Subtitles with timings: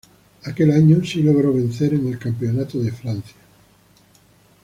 [0.45, 3.35] Aquel año sí logró vencer en el Campeonato de Francia.